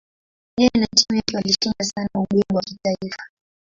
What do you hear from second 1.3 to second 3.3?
walishinda sana ubingwa wa kitaifa.